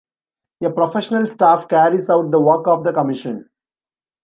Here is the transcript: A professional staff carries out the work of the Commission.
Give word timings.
A 0.63 0.69
professional 0.71 1.27
staff 1.29 1.67
carries 1.67 2.09
out 2.09 2.31
the 2.31 2.41
work 2.41 2.65
of 2.65 2.83
the 2.83 2.91
Commission. 2.91 3.47